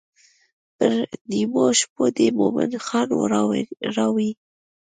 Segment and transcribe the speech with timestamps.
[0.75, 0.91] پر
[1.29, 3.09] نیمو شپو دې مومن خان
[3.97, 4.31] راوی.